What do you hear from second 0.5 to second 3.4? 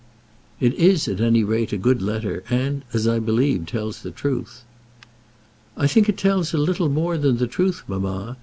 "It is, at any rate, a good letter, and, as I